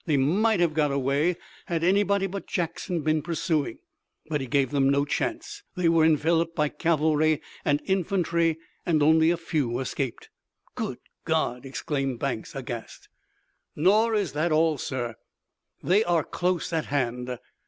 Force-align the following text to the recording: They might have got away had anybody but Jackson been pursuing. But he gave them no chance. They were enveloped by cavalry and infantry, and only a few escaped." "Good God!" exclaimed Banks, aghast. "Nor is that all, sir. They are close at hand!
They 0.07 0.17
might 0.17 0.59
have 0.59 0.73
got 0.73 0.89
away 0.91 1.35
had 1.67 1.83
anybody 1.83 2.25
but 2.25 2.47
Jackson 2.47 3.01
been 3.03 3.21
pursuing. 3.21 3.77
But 4.29 4.41
he 4.41 4.47
gave 4.47 4.71
them 4.71 4.89
no 4.89 5.05
chance. 5.05 5.61
They 5.75 5.87
were 5.89 6.03
enveloped 6.03 6.55
by 6.55 6.69
cavalry 6.69 7.39
and 7.63 7.83
infantry, 7.85 8.57
and 8.83 9.03
only 9.03 9.29
a 9.29 9.37
few 9.37 9.77
escaped." 9.77 10.31
"Good 10.73 10.97
God!" 11.23 11.67
exclaimed 11.67 12.17
Banks, 12.17 12.55
aghast. 12.55 13.09
"Nor 13.75 14.15
is 14.15 14.31
that 14.33 14.51
all, 14.51 14.79
sir. 14.79 15.13
They 15.83 16.03
are 16.03 16.23
close 16.23 16.73
at 16.73 16.85
hand! 16.87 17.37